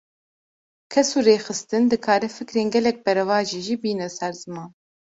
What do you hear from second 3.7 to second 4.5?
bîne ser